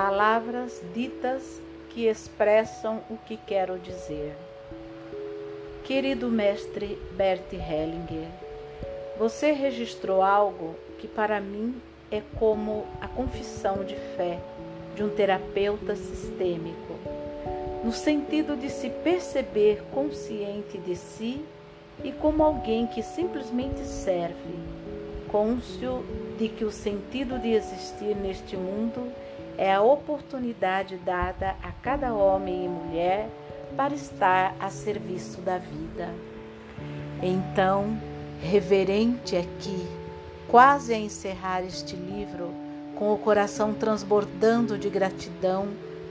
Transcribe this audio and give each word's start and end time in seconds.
Palavras 0.00 0.80
ditas 0.94 1.60
que 1.90 2.06
expressam 2.06 3.02
o 3.10 3.16
que 3.16 3.36
quero 3.36 3.80
dizer. 3.80 4.32
Querido 5.82 6.28
mestre 6.28 6.96
Bert 7.16 7.52
Hellinger, 7.52 8.28
você 9.18 9.50
registrou 9.50 10.22
algo 10.22 10.76
que 11.00 11.08
para 11.08 11.40
mim 11.40 11.82
é 12.12 12.22
como 12.38 12.86
a 13.00 13.08
confissão 13.08 13.82
de 13.82 13.96
fé 14.16 14.38
de 14.94 15.02
um 15.02 15.08
terapeuta 15.08 15.96
sistêmico, 15.96 16.94
no 17.82 17.90
sentido 17.92 18.56
de 18.56 18.70
se 18.70 18.90
perceber 18.90 19.82
consciente 19.92 20.78
de 20.78 20.94
si 20.94 21.44
e 22.04 22.12
como 22.12 22.44
alguém 22.44 22.86
que 22.86 23.02
simplesmente 23.02 23.80
serve, 23.80 24.54
cônscio 25.26 26.04
de 26.38 26.48
que 26.48 26.64
o 26.64 26.70
sentido 26.70 27.36
de 27.36 27.48
existir 27.52 28.14
neste 28.14 28.56
mundo 28.56 29.12
é 29.24 29.27
a 29.58 29.82
oportunidade 29.82 30.96
dada 30.96 31.56
a 31.62 31.72
cada 31.72 32.14
homem 32.14 32.64
e 32.64 32.68
mulher 32.68 33.28
para 33.76 33.94
estar 33.94 34.54
a 34.60 34.70
serviço 34.70 35.40
da 35.40 35.58
vida. 35.58 36.08
Então, 37.22 37.98
reverente 38.40 39.36
aqui, 39.36 39.86
quase 40.46 40.94
a 40.94 40.98
encerrar 40.98 41.62
este 41.62 41.96
livro, 41.96 42.54
com 42.96 43.12
o 43.12 43.18
coração 43.18 43.74
transbordando 43.74 44.78
de 44.78 44.88
gratidão 44.88 45.68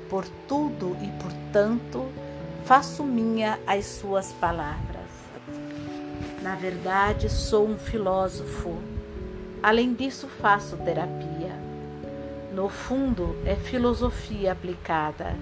por 0.09 0.25
tudo 0.47 0.95
e 1.01 1.07
por 1.21 1.31
tanto, 1.51 2.05
faço 2.65 3.03
minha 3.03 3.59
as 3.65 3.85
suas 3.85 4.31
palavras. 4.33 5.07
Na 6.41 6.55
verdade, 6.55 7.29
sou 7.29 7.67
um 7.67 7.77
filósofo. 7.77 8.77
Além 9.61 9.93
disso, 9.93 10.27
faço 10.27 10.77
terapia. 10.77 11.36
No 12.57 12.69
fundo, 12.69 13.35
é 13.45 13.55
filosofia 13.55 14.51
aplicada. 14.51 15.35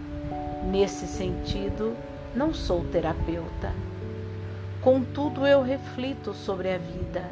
Nesse 0.65 1.07
sentido, 1.07 1.95
não 2.35 2.53
sou 2.53 2.83
terapeuta. 2.83 3.71
Contudo, 4.81 5.47
eu 5.47 5.61
reflito 5.61 6.33
sobre 6.33 6.73
a 6.73 6.77
vida. 6.77 7.23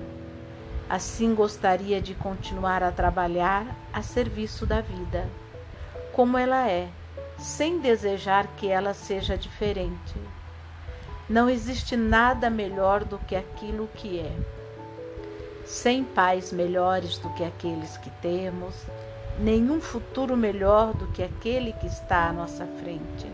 Assim, 0.90 1.36
gostaria 1.36 2.02
de 2.02 2.16
continuar 2.16 2.82
a 2.82 2.94
trabalhar 2.94 3.76
a 3.92 4.02
serviço 4.02 4.66
da 4.66 4.80
vida, 4.80 5.28
como 6.14 6.38
ela 6.38 6.66
é, 6.66 6.88
sem 7.38 7.80
desejar 7.80 8.48
que 8.56 8.70
ela 8.70 8.94
seja 8.94 9.38
diferente. 9.38 10.16
Não 11.30 11.50
existe 11.50 11.98
nada 11.98 12.50
melhor 12.50 13.04
do 13.04 13.18
que 13.18 13.36
aquilo 13.36 13.90
que 13.96 14.22
é. 14.22 14.32
Sem 15.66 16.06
pais 16.06 16.54
melhores 16.54 17.18
do 17.18 17.30
que 17.32 17.44
aqueles 17.44 17.98
que 17.98 18.10
temos, 18.22 18.86
nenhum 19.40 19.82
futuro 19.82 20.38
melhor 20.38 20.94
do 20.94 21.08
que 21.08 21.24
aquele 21.24 21.74
que 21.74 21.88
está 21.88 22.28
à 22.28 22.34
nossa 22.34 22.66
frente. 22.66 23.28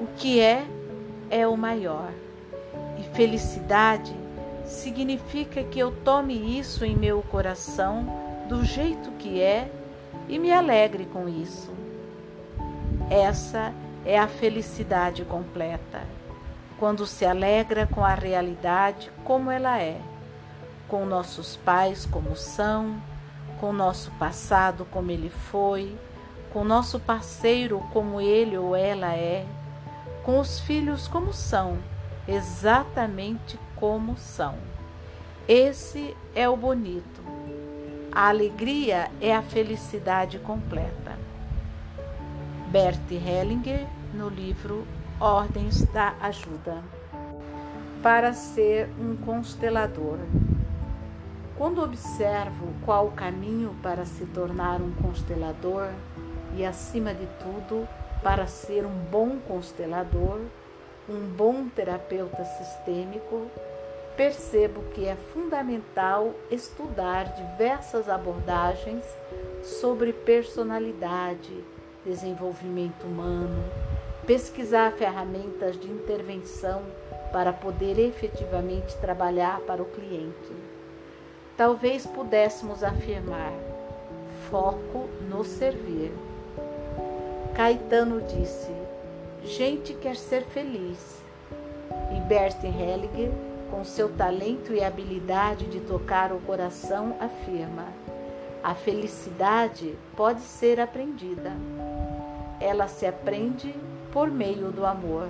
O 0.00 0.06
que 0.16 0.40
é, 0.40 0.66
é 1.30 1.46
o 1.46 1.56
maior. 1.56 2.10
E 2.98 3.02
felicidade 3.14 4.14
significa 4.64 5.62
que 5.62 5.78
eu 5.78 5.92
tome 6.04 6.58
isso 6.58 6.84
em 6.84 6.96
meu 6.96 7.22
coração 7.22 8.06
do 8.48 8.64
jeito 8.64 9.10
que 9.12 9.40
é 9.40 9.70
e 10.28 10.38
me 10.38 10.52
alegre 10.52 11.06
com 11.06 11.28
isso. 11.28 11.72
Essa 13.10 13.72
é 14.04 14.18
a 14.18 14.26
felicidade 14.26 15.24
completa 15.24 16.16
quando 16.78 17.06
se 17.06 17.24
alegra 17.24 17.86
com 17.86 18.04
a 18.04 18.14
realidade 18.14 19.10
como 19.24 19.50
ela 19.50 19.80
é, 19.80 19.98
com 20.88 21.06
nossos 21.06 21.56
pais 21.56 22.06
como 22.06 22.36
são, 22.36 23.00
com 23.60 23.72
nosso 23.72 24.10
passado 24.12 24.86
como 24.90 25.10
ele 25.10 25.30
foi, 25.30 25.96
com 26.52 26.64
nosso 26.64 26.98
parceiro 26.98 27.80
como 27.92 28.20
ele 28.20 28.56
ou 28.56 28.74
ela 28.74 29.14
é, 29.14 29.46
com 30.24 30.38
os 30.40 30.60
filhos 30.60 31.06
como 31.06 31.32
são, 31.32 31.78
exatamente 32.26 33.58
como 33.76 34.16
são. 34.16 34.54
Esse 35.48 36.16
é 36.34 36.48
o 36.48 36.56
bonito. 36.56 37.22
A 38.10 38.28
alegria 38.28 39.10
é 39.20 39.34
a 39.34 39.42
felicidade 39.42 40.38
completa. 40.38 41.18
Bert 42.68 43.10
Hellinger, 43.10 43.86
no 44.12 44.28
livro 44.28 44.86
ordens 45.20 45.82
da 45.92 46.14
ajuda. 46.20 46.82
Para 48.02 48.32
ser 48.32 48.88
um 48.98 49.16
constelador. 49.16 50.18
Quando 51.56 51.82
observo 51.82 52.66
qual 52.84 53.06
o 53.06 53.12
caminho 53.12 53.74
para 53.82 54.04
se 54.04 54.26
tornar 54.26 54.82
um 54.82 54.92
constelador 54.92 55.88
e, 56.54 56.62
acima 56.66 57.14
de 57.14 57.26
tudo, 57.38 57.88
para 58.22 58.46
ser 58.46 58.84
um 58.84 58.92
bom 59.10 59.38
constelador, 59.38 60.40
um 61.08 61.26
bom 61.34 61.66
terapeuta 61.68 62.44
sistêmico, 62.44 63.46
percebo 64.18 64.82
que 64.92 65.06
é 65.06 65.16
fundamental 65.16 66.34
estudar 66.50 67.24
diversas 67.32 68.06
abordagens 68.06 69.02
sobre 69.62 70.12
personalidade, 70.12 71.64
desenvolvimento 72.04 73.04
humano, 73.04 73.64
pesquisar 74.26 74.92
ferramentas 74.92 75.80
de 75.80 75.90
intervenção 75.90 76.82
para 77.32 77.50
poder 77.50 77.98
efetivamente 77.98 78.94
trabalhar 78.98 79.60
para 79.60 79.82
o 79.82 79.86
cliente. 79.86 80.75
Talvez 81.56 82.06
pudéssemos 82.06 82.84
afirmar: 82.84 83.52
foco 84.50 85.08
no 85.26 85.42
servir. 85.42 86.12
Caetano 87.54 88.20
disse: 88.20 88.70
gente 89.42 89.94
quer 89.94 90.16
ser 90.16 90.42
feliz. 90.42 91.24
E 92.14 92.20
Bertin 92.20 92.66
Hellinger, 92.66 93.30
com 93.70 93.84
seu 93.84 94.10
talento 94.10 94.74
e 94.74 94.84
habilidade 94.84 95.64
de 95.66 95.80
tocar 95.80 96.30
o 96.30 96.40
coração, 96.40 97.16
afirma: 97.18 97.86
a 98.62 98.74
felicidade 98.74 99.96
pode 100.14 100.42
ser 100.42 100.78
aprendida. 100.78 101.52
Ela 102.60 102.86
se 102.86 103.06
aprende 103.06 103.74
por 104.12 104.30
meio 104.30 104.70
do 104.70 104.84
amor. 104.84 105.28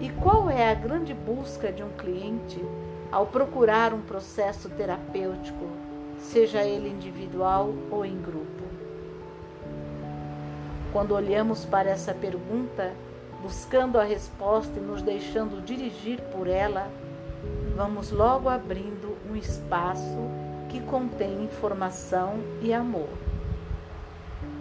E 0.00 0.08
qual 0.10 0.48
é 0.48 0.70
a 0.70 0.74
grande 0.74 1.12
busca 1.12 1.72
de 1.72 1.82
um 1.82 1.90
cliente 1.90 2.60
ao 3.12 3.26
procurar 3.26 3.92
um 3.92 4.00
processo 4.00 4.70
terapêutico, 4.70 5.66
seja 6.18 6.64
ele 6.64 6.88
individual 6.88 7.74
ou 7.90 8.06
em 8.06 8.16
grupo? 8.16 8.62
Quando 10.94 11.14
olhamos 11.14 11.66
para 11.66 11.90
essa 11.90 12.14
pergunta, 12.14 12.92
buscando 13.42 13.98
a 13.98 14.04
resposta 14.04 14.78
e 14.78 14.82
nos 14.82 15.02
deixando 15.02 15.62
dirigir 15.62 16.20
por 16.32 16.48
ela, 16.48 16.90
vamos 17.76 18.10
logo 18.10 18.48
abrindo 18.48 19.14
um 19.30 19.36
espaço 19.36 20.18
que 20.70 20.80
contém 20.80 21.44
informação 21.44 22.36
e 22.62 22.72
amor. 22.72 23.08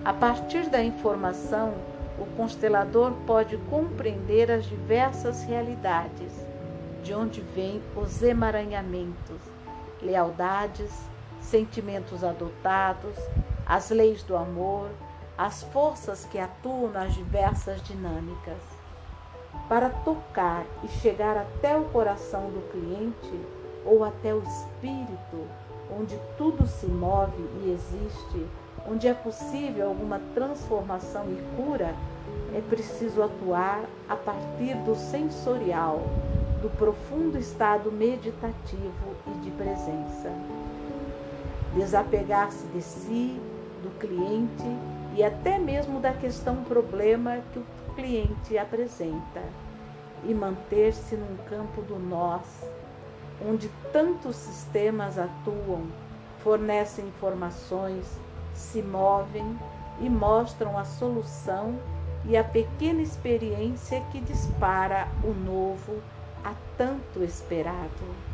A 0.03 0.11
partir 0.11 0.69
da 0.69 0.83
informação, 0.83 1.73
o 2.19 2.25
constelador 2.35 3.13
pode 3.25 3.55
compreender 3.69 4.51
as 4.51 4.65
diversas 4.65 5.43
realidades, 5.43 6.50
de 7.03 7.13
onde 7.13 7.41
vêm 7.41 7.81
os 7.95 8.21
emaranhamentos, 8.21 9.41
lealdades, 10.01 10.91
sentimentos 11.39 12.23
adotados, 12.23 13.15
as 13.65 13.89
leis 13.89 14.23
do 14.23 14.35
amor, 14.35 14.89
as 15.37 15.63
forças 15.63 16.25
que 16.25 16.37
atuam 16.37 16.91
nas 16.91 17.13
diversas 17.13 17.81
dinâmicas. 17.81 18.57
Para 19.67 19.89
tocar 19.89 20.65
e 20.83 20.87
chegar 20.87 21.37
até 21.37 21.75
o 21.75 21.85
coração 21.85 22.49
do 22.49 22.71
cliente 22.71 23.39
ou 23.85 24.03
até 24.03 24.33
o 24.33 24.43
espírito, 24.43 25.47
onde 25.99 26.19
tudo 26.37 26.67
se 26.67 26.85
move 26.85 27.41
e 27.63 27.71
existe, 27.71 28.47
onde 28.87 29.07
é 29.07 29.13
possível 29.13 29.89
alguma 29.89 30.19
transformação 30.33 31.25
e 31.31 31.41
cura, 31.55 31.95
é 32.53 32.61
preciso 32.61 33.23
atuar 33.23 33.83
a 34.07 34.15
partir 34.15 34.75
do 34.85 34.95
sensorial, 34.95 36.01
do 36.61 36.69
profundo 36.69 37.37
estado 37.37 37.91
meditativo 37.91 39.15
e 39.27 39.39
de 39.39 39.51
presença. 39.51 40.31
Desapegar-se 41.73 42.67
de 42.67 42.81
si, 42.81 43.41
do 43.81 43.89
cliente 43.99 44.63
e 45.15 45.23
até 45.23 45.57
mesmo 45.57 45.99
da 45.99 46.13
questão 46.13 46.63
problema 46.63 47.39
que 47.51 47.59
o 47.59 47.65
cliente 47.95 48.57
apresenta 48.57 49.41
e 50.23 50.33
manter-se 50.33 51.15
num 51.15 51.37
campo 51.49 51.81
do 51.81 51.97
nós, 51.97 52.43
onde 53.43 53.69
tantos 53.91 54.35
sistemas 54.35 55.17
atuam, 55.17 55.87
fornecem 56.43 57.07
informações, 57.07 58.05
se 58.53 58.81
movem 58.81 59.57
e 59.99 60.09
mostram 60.09 60.77
a 60.77 60.83
solução 60.83 61.75
e 62.25 62.37
a 62.37 62.43
pequena 62.43 63.01
experiência 63.01 63.99
que 64.11 64.19
dispara 64.19 65.07
o 65.23 65.33
novo 65.33 66.01
a 66.43 66.53
tanto 66.77 67.23
esperado. 67.23 68.31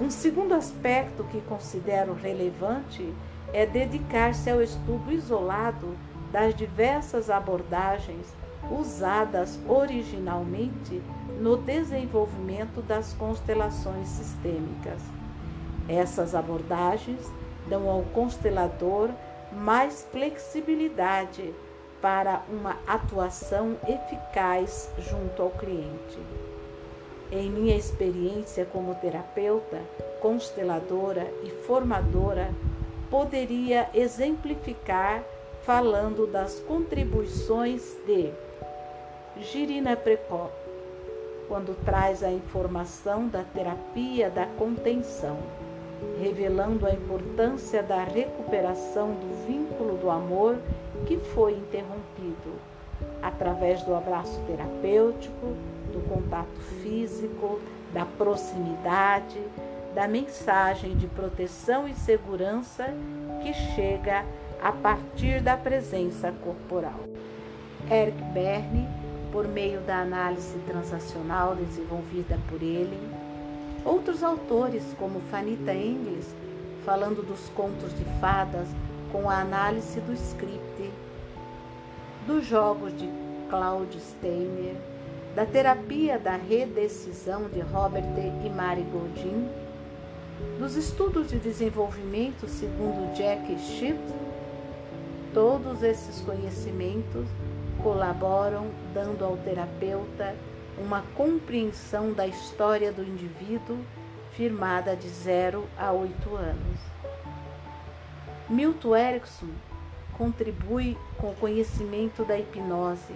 Um 0.00 0.10
segundo 0.10 0.54
aspecto 0.54 1.24
que 1.24 1.40
considero 1.42 2.14
relevante 2.14 3.12
é 3.52 3.64
dedicar-se 3.66 4.50
ao 4.50 4.62
estudo 4.62 5.12
isolado 5.12 5.96
das 6.32 6.54
diversas 6.54 7.28
abordagens 7.30 8.26
usadas 8.70 9.60
originalmente 9.68 11.02
no 11.40 11.56
desenvolvimento 11.56 12.80
das 12.80 13.12
constelações 13.12 14.08
sistêmicas. 14.08 15.02
Essas 15.88 16.34
abordagens 16.34 17.30
dão 17.68 17.88
ao 17.88 18.02
constelador 18.14 19.10
mais 19.52 20.06
flexibilidade 20.10 21.52
para 22.02 22.42
uma 22.48 22.76
atuação 22.86 23.76
eficaz 23.88 24.90
junto 24.98 25.40
ao 25.40 25.50
cliente. 25.50 26.18
Em 27.30 27.48
minha 27.48 27.76
experiência 27.76 28.66
como 28.66 28.94
terapeuta, 28.96 29.80
consteladora 30.20 31.32
e 31.44 31.50
formadora, 31.64 32.50
poderia 33.08 33.88
exemplificar 33.94 35.22
falando 35.62 36.26
das 36.26 36.58
contribuições 36.60 37.96
de 38.04 38.32
Girina 39.40 39.96
Precop, 39.96 40.52
quando 41.46 41.74
traz 41.84 42.22
a 42.22 42.30
informação 42.30 43.28
da 43.28 43.44
terapia 43.44 44.28
da 44.28 44.46
contenção, 44.46 45.38
revelando 46.20 46.86
a 46.86 46.92
importância 46.92 47.82
da 47.82 48.04
recuperação 48.04 49.12
do 49.12 49.46
vínculo 49.46 49.96
do 49.98 50.10
amor 50.10 50.58
que 51.06 51.16
foi 51.16 51.52
interrompido, 51.52 52.52
através 53.20 53.82
do 53.82 53.94
abraço 53.94 54.40
terapêutico, 54.46 55.54
do 55.92 56.00
contato 56.08 56.60
físico, 56.82 57.60
da 57.92 58.04
proximidade, 58.04 59.40
da 59.94 60.08
mensagem 60.08 60.96
de 60.96 61.06
proteção 61.06 61.86
e 61.86 61.94
segurança 61.94 62.86
que 63.42 63.52
chega 63.52 64.24
a 64.62 64.72
partir 64.72 65.40
da 65.42 65.56
presença 65.56 66.32
corporal. 66.42 67.00
Eric 67.90 68.22
Berne, 68.32 68.88
por 69.32 69.48
meio 69.48 69.80
da 69.80 69.98
análise 70.00 70.58
transacional 70.60 71.56
desenvolvida 71.56 72.38
por 72.48 72.62
ele, 72.62 72.98
outros 73.84 74.22
autores 74.22 74.82
como 74.98 75.20
Fanita 75.20 75.74
Engels, 75.74 76.26
falando 76.84 77.22
dos 77.22 77.48
contos 77.50 77.96
de 77.96 78.04
fadas 78.20 78.68
com 79.10 79.28
a 79.28 79.40
análise 79.40 80.00
do 80.00 80.12
script, 80.12 80.90
dos 82.26 82.46
jogos 82.46 82.96
de 82.96 83.08
Claude 83.50 84.00
Steiner, 84.00 84.76
da 85.34 85.44
terapia 85.44 86.18
da 86.18 86.36
redecisão 86.36 87.48
de 87.48 87.60
Robert 87.60 88.04
e 88.44 88.50
Mary 88.50 88.82
Goldin, 88.82 89.48
dos 90.58 90.76
estudos 90.76 91.28
de 91.28 91.38
desenvolvimento 91.38 92.48
segundo 92.48 93.14
Jack 93.14 93.58
Schiff, 93.58 93.98
todos 95.32 95.82
esses 95.82 96.20
conhecimentos 96.20 97.26
colaboram 97.82 98.66
dando 98.94 99.24
ao 99.24 99.36
terapeuta 99.38 100.34
uma 100.78 101.02
compreensão 101.14 102.12
da 102.12 102.26
história 102.26 102.92
do 102.92 103.02
indivíduo 103.02 103.78
firmada 104.32 104.96
de 104.96 105.08
0 105.08 105.66
a 105.78 105.92
8 105.92 106.34
anos. 106.34 106.80
Milton 108.48 108.96
Erickson 108.96 109.48
contribui 110.16 110.96
com 111.18 111.30
o 111.30 111.36
conhecimento 111.36 112.24
da 112.24 112.38
hipnose, 112.38 113.14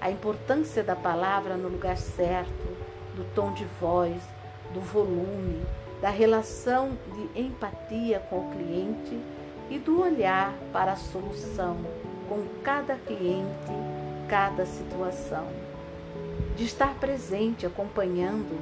a 0.00 0.10
importância 0.10 0.82
da 0.82 0.96
palavra 0.96 1.56
no 1.56 1.68
lugar 1.68 1.96
certo, 1.96 2.76
do 3.14 3.24
tom 3.34 3.52
de 3.52 3.64
voz, 3.80 4.22
do 4.72 4.80
volume, 4.80 5.62
da 6.00 6.10
relação 6.10 6.98
de 7.14 7.40
empatia 7.40 8.18
com 8.18 8.40
o 8.40 8.50
cliente 8.50 9.18
e 9.70 9.78
do 9.78 10.02
olhar 10.02 10.52
para 10.72 10.92
a 10.92 10.96
solução 10.96 11.76
com 12.28 12.44
cada 12.62 12.96
cliente, 12.96 13.72
cada 14.28 14.66
situação. 14.66 15.71
De 16.56 16.64
estar 16.64 16.94
presente, 16.94 17.64
acompanhando, 17.64 18.58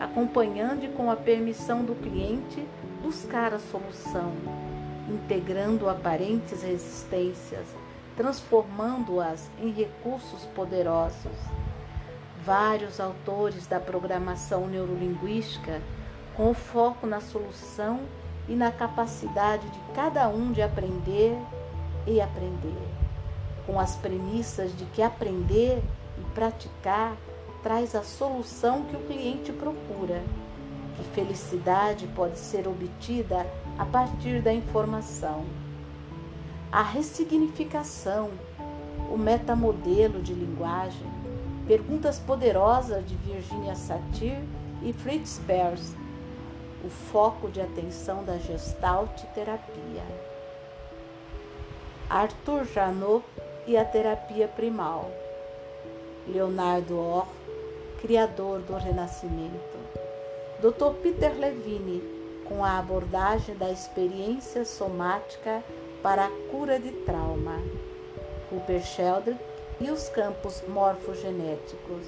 acompanhando 0.00 0.84
e 0.84 0.88
com 0.88 1.10
a 1.10 1.16
permissão 1.16 1.84
do 1.84 1.94
cliente 1.94 2.66
buscar 3.02 3.52
a 3.52 3.58
solução, 3.58 4.32
integrando 5.08 5.88
aparentes 5.88 6.62
resistências, 6.62 7.66
transformando-as 8.16 9.50
em 9.60 9.70
recursos 9.70 10.46
poderosos. 10.54 11.36
Vários 12.42 12.98
autores 12.98 13.66
da 13.66 13.78
programação 13.78 14.66
neurolinguística 14.66 15.82
com 16.34 16.52
foco 16.54 17.06
na 17.06 17.20
solução 17.20 18.00
e 18.48 18.54
na 18.54 18.72
capacidade 18.72 19.68
de 19.68 19.78
cada 19.94 20.28
um 20.28 20.50
de 20.50 20.62
aprender 20.62 21.36
e 22.06 22.20
aprender, 22.20 22.88
com 23.66 23.78
as 23.78 23.96
premissas 23.96 24.76
de 24.76 24.84
que 24.86 25.02
aprender 25.02 25.82
e 26.18 26.34
praticar 26.34 27.16
traz 27.64 27.94
a 27.96 28.02
solução 28.04 28.84
que 28.84 28.94
o 28.94 29.00
cliente 29.00 29.50
procura, 29.52 30.22
que 30.96 31.02
felicidade 31.14 32.06
pode 32.14 32.38
ser 32.38 32.68
obtida 32.68 33.44
a 33.78 33.84
partir 33.84 34.40
da 34.40 34.52
informação. 34.52 35.44
A 36.70 36.82
ressignificação, 36.82 38.30
o 39.10 39.16
metamodelo 39.16 40.22
de 40.22 40.34
linguagem, 40.34 41.10
perguntas 41.66 42.20
poderosas 42.20 43.04
de 43.04 43.16
Virginia 43.16 43.74
Satir 43.74 44.38
e 44.82 44.92
Fritz 44.92 45.40
Perls 45.46 45.96
o 46.84 46.90
foco 46.90 47.48
de 47.48 47.62
atenção 47.62 48.22
da 48.24 48.36
Gestalt 48.36 49.22
terapia. 49.34 50.02
Arthur 52.10 52.66
Janot 52.66 53.24
e 53.66 53.74
a 53.74 53.84
terapia 53.84 54.46
primal. 54.46 55.10
Leonardo 56.28 56.98
Orr, 56.98 57.26
criador 58.04 58.60
do 58.60 58.76
Renascimento. 58.76 59.78
Dr. 60.60 60.92
Peter 61.02 61.32
Levine, 61.38 62.02
com 62.44 62.62
a 62.62 62.78
abordagem 62.78 63.56
da 63.56 63.70
experiência 63.70 64.62
somática 64.66 65.64
para 66.02 66.26
a 66.26 66.30
cura 66.50 66.78
de 66.78 66.90
trauma. 66.90 67.58
Cooper 68.50 68.84
Sheldrick 68.84 69.40
e 69.80 69.90
os 69.90 70.10
campos 70.10 70.62
morfogenéticos. 70.68 72.04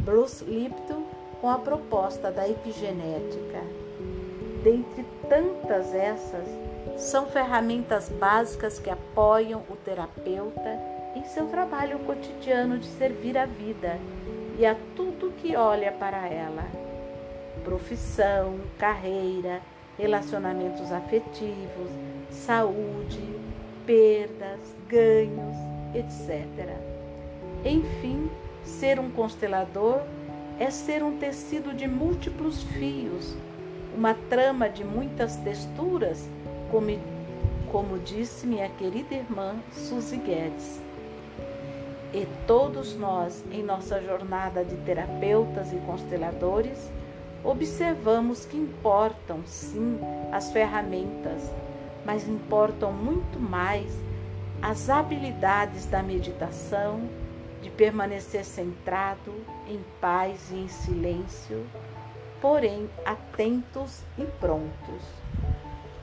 Bruce 0.00 0.44
Lipton 0.44 1.04
com 1.40 1.48
a 1.48 1.58
proposta 1.58 2.30
da 2.30 2.46
epigenética 2.46 3.62
dentre 4.62 5.04
tantas 5.28 5.94
essas, 5.94 6.48
são 6.96 7.26
ferramentas 7.26 8.08
básicas 8.08 8.78
que 8.78 8.90
apoiam 8.90 9.62
o 9.70 9.76
terapeuta 9.76 10.80
em 11.14 11.24
seu 11.24 11.46
trabalho 11.46 11.98
cotidiano 12.00 12.78
de 12.78 12.86
servir 12.86 13.36
a 13.36 13.46
vida 13.46 13.98
e 14.58 14.66
a 14.66 14.76
tudo 14.96 15.32
que 15.32 15.56
olha 15.56 15.92
para 15.92 16.28
ela. 16.28 16.64
Profissão, 17.64 18.58
carreira, 18.78 19.60
relacionamentos 19.98 20.92
afetivos, 20.92 21.90
saúde, 22.30 23.22
perdas, 23.86 24.74
ganhos, 24.88 25.56
etc. 25.94 26.76
Enfim, 27.64 28.30
ser 28.64 28.98
um 28.98 29.10
constelador 29.10 30.00
é 30.58 30.70
ser 30.70 31.02
um 31.02 31.16
tecido 31.18 31.72
de 31.74 31.86
múltiplos 31.86 32.62
fios 32.62 33.36
uma 33.96 34.14
trama 34.14 34.68
de 34.68 34.84
muitas 34.84 35.36
texturas, 35.36 36.28
como, 36.70 36.98
como 37.70 37.98
disse 37.98 38.46
minha 38.46 38.68
querida 38.68 39.14
irmã 39.14 39.56
Suzy 39.72 40.16
Guedes. 40.16 40.80
E 42.14 42.26
todos 42.46 42.96
nós, 42.96 43.44
em 43.50 43.62
nossa 43.62 44.00
jornada 44.00 44.64
de 44.64 44.76
terapeutas 44.78 45.72
e 45.72 45.76
consteladores, 45.78 46.90
observamos 47.42 48.46
que 48.46 48.56
importam 48.56 49.42
sim 49.44 49.98
as 50.32 50.52
ferramentas, 50.52 51.50
mas 52.06 52.28
importam 52.28 52.92
muito 52.92 53.38
mais 53.40 53.92
as 54.62 54.88
habilidades 54.88 55.86
da 55.86 56.02
meditação, 56.02 57.00
de 57.60 57.68
permanecer 57.70 58.44
centrado, 58.44 59.34
em 59.68 59.80
paz 60.00 60.50
e 60.52 60.56
em 60.56 60.68
silêncio 60.68 61.66
porém 62.44 62.90
atentos 63.06 64.02
e 64.18 64.24
prontos. 64.38 65.02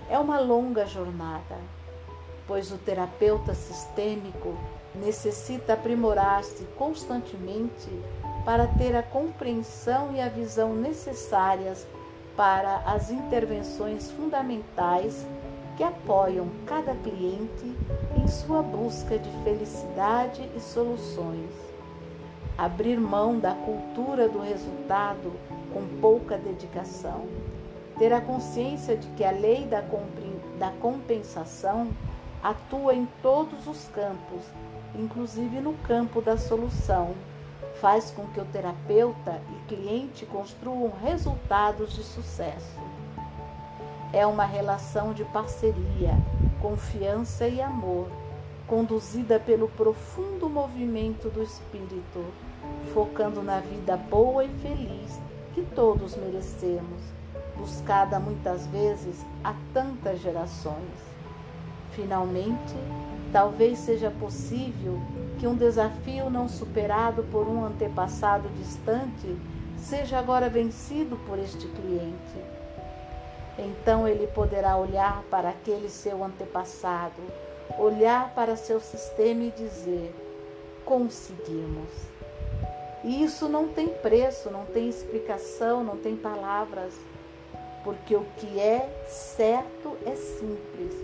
É 0.10 0.18
uma 0.18 0.40
longa 0.40 0.88
jornada, 0.88 1.56
pois 2.52 2.70
o 2.70 2.78
terapeuta 2.78 3.54
sistêmico 3.54 4.58
necessita 4.94 5.72
aprimorar-se 5.72 6.66
constantemente 6.78 7.88
para 8.44 8.68
ter 8.68 8.94
a 8.94 9.02
compreensão 9.02 10.14
e 10.14 10.20
a 10.20 10.28
visão 10.28 10.76
necessárias 10.76 11.88
para 12.36 12.80
as 12.80 13.10
intervenções 13.10 14.12
fundamentais 14.12 15.26
que 15.78 15.84
apoiam 15.84 16.50
cada 16.66 16.94
cliente 16.94 17.74
em 18.22 18.28
sua 18.28 18.62
busca 18.62 19.18
de 19.18 19.30
felicidade 19.46 20.42
e 20.54 20.60
soluções. 20.60 21.54
Abrir 22.58 23.00
mão 23.00 23.40
da 23.40 23.54
cultura 23.54 24.28
do 24.28 24.42
resultado 24.42 25.32
com 25.72 25.88
pouca 26.02 26.38
dedicação. 26.38 27.28
Ter 27.98 28.12
a 28.12 28.20
consciência 28.20 28.98
de 28.98 29.08
que 29.12 29.24
a 29.24 29.32
lei 29.32 29.64
da, 29.68 29.82
da 30.60 30.72
compensação 30.82 31.88
atua 32.44 32.94
em 32.94 33.08
todos 33.22 33.68
os 33.68 33.88
campos, 33.90 34.42
inclusive 34.96 35.60
no 35.60 35.74
campo 35.74 36.22
da 36.22 36.38
solução. 36.38 37.14
Faz 37.80 38.12
com 38.12 38.28
que 38.28 38.40
o 38.40 38.46
terapeuta 38.46 39.42
e 39.50 39.68
cliente 39.68 40.26
construam 40.26 40.92
resultados 41.04 41.94
de 41.94 42.04
sucesso. 42.04 42.80
É 44.14 44.26
uma 44.26 44.46
relação 44.46 45.14
de 45.14 45.24
parceria, 45.26 46.14
confiança 46.62 47.48
e 47.48 47.62
amor, 47.62 48.08
conduzida 48.68 49.40
pelo 49.40 49.68
profundo 49.70 50.50
movimento 50.50 51.30
do 51.30 51.42
espírito, 51.42 52.26
focando 52.94 53.42
na 53.42 53.60
vida 53.60 53.98
boa 53.98 54.44
e 54.46 54.50
feliz 54.60 55.20
que 55.54 55.62
todos 55.62 56.16
merecemos, 56.16 57.02
buscada 57.58 58.20
muitas 58.20 58.68
vezes 58.68 59.26
há 59.44 59.54
tantas 59.74 60.20
gerações. 60.20 61.11
Finalmente, 61.92 62.76
talvez 63.32 63.80
seja 63.80 64.12
possível 64.12 65.00
que 65.40 65.48
um 65.48 65.56
desafio 65.56 66.30
não 66.30 66.48
superado 66.48 67.24
por 67.24 67.48
um 67.48 67.66
antepassado 67.66 68.50
distante 68.50 69.36
seja 69.78 70.20
agora 70.20 70.50
vencido 70.50 71.18
por 71.26 71.40
este 71.40 71.68
cliente 71.68 72.62
então 73.58 74.08
ele 74.08 74.28
poderá 74.28 74.78
olhar 74.78 75.24
para 75.30 75.50
aquele 75.50 75.90
seu 75.90 76.24
antepassado, 76.24 77.22
olhar 77.78 78.34
para 78.34 78.56
seu 78.56 78.80
sistema 78.80 79.44
e 79.44 79.52
dizer: 79.52 80.14
conseguimos. 80.86 81.92
E 83.04 83.24
isso 83.24 83.50
não 83.50 83.68
tem 83.68 83.88
preço, 83.88 84.50
não 84.52 84.66
tem 84.66 84.88
explicação, 84.88 85.84
não 85.84 85.98
tem 85.98 86.16
palavras, 86.16 86.94
porque 87.84 88.16
o 88.16 88.26
que 88.38 88.60
é 88.60 89.06
certo 89.08 89.98
é 90.06 90.16
simples. 90.16 91.01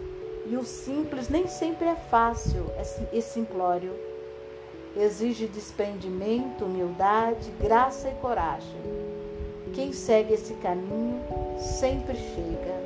E 0.50 0.56
o 0.56 0.64
simples 0.64 1.28
nem 1.28 1.46
sempre 1.46 1.88
é 1.88 1.96
fácil, 1.96 2.66
é 2.78 3.22
simplório. 3.22 3.94
Exige 4.96 5.46
desprendimento, 5.46 6.64
humildade, 6.64 7.52
graça 7.60 8.08
e 8.08 8.14
coragem. 8.16 8.82
Quem 9.74 9.92
segue 9.92 10.34
esse 10.34 10.54
caminho 10.56 11.22
sempre 11.60 12.16
chega. 12.16 12.78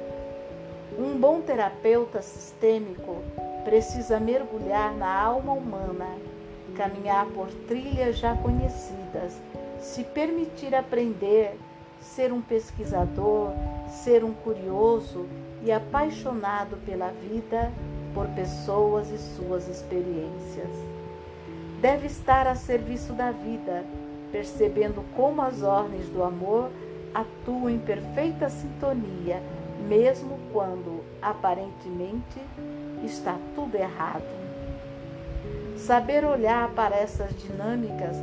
Um 0.98 1.18
bom 1.18 1.40
terapeuta 1.40 2.22
sistêmico 2.22 3.18
precisa 3.64 4.20
mergulhar 4.20 4.94
na 4.96 5.22
alma 5.22 5.54
humana, 5.54 6.10
caminhar 6.76 7.28
por 7.28 7.48
trilhas 7.68 8.18
já 8.18 8.36
conhecidas, 8.36 9.40
se 9.80 10.04
permitir 10.04 10.74
aprender, 10.74 11.58
ser 12.00 12.34
um 12.34 12.42
pesquisador, 12.42 13.52
ser 13.92 14.24
um 14.24 14.34
curioso 14.34 15.28
e 15.64 15.72
apaixonado 15.72 16.78
pela 16.86 17.10
vida, 17.10 17.72
por 18.14 18.28
pessoas 18.30 19.10
e 19.10 19.18
suas 19.18 19.68
experiências. 19.68 20.70
Deve 21.80 22.08
estar 22.08 22.48
a 22.48 22.56
serviço 22.56 23.14
da 23.14 23.32
vida, 23.32 23.84
percebendo 24.32 25.04
como 25.16 25.42
as 25.42 25.62
ordens 25.62 26.08
do 26.10 26.24
amor 26.24 26.70
atua 27.14 27.72
em 27.72 27.80
perfeita 27.80 28.50
sintonia, 28.50 29.42
mesmo 29.88 30.40
quando 30.54 31.04
aparentemente 31.22 32.40
está 33.04 33.38
tudo 33.56 33.76
errado. 33.76 34.42
Saber 35.76 36.24
olhar 36.24 36.70
para 36.72 36.96
essas 36.96 37.36
dinâmicas 37.36 38.16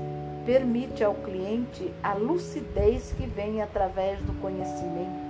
permite 0.49 1.05
ao 1.05 1.15
cliente 1.15 1.93
a 2.03 2.15
lucidez 2.15 3.13
que 3.13 3.27
vem 3.27 3.61
através 3.61 4.19
do 4.23 4.33
conhecimento, 4.41 5.28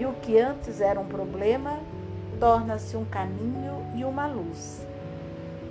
e 0.00 0.06
o 0.06 0.14
que 0.14 0.38
antes 0.38 0.80
era 0.80 0.98
um 0.98 1.04
problema 1.04 1.78
torna-se 2.40 2.96
um 2.96 3.04
caminho 3.04 3.86
e 3.94 4.02
uma 4.02 4.26
luz. 4.26 4.86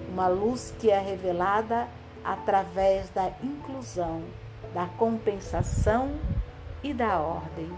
Uma 0.08 0.28
luz 0.28 0.72
que 0.78 0.92
é 0.92 1.00
revelada 1.00 1.88
através 2.24 3.10
da 3.10 3.32
inclusão, 3.42 4.22
da 4.72 4.86
compensação 4.86 6.12
e 6.84 6.94
da 6.94 7.20
ordem. 7.20 7.72